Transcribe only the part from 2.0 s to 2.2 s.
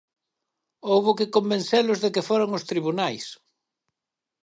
de